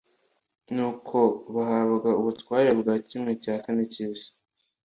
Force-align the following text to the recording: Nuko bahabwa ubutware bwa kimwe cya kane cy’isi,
Nuko 0.75 1.17
bahabwa 1.55 2.09
ubutware 2.19 2.71
bwa 2.79 2.95
kimwe 3.07 3.31
cya 3.43 3.55
kane 3.63 3.83
cy’isi, 3.91 4.31